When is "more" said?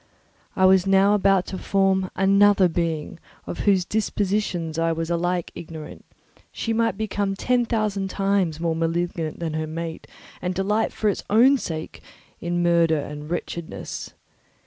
8.59-8.75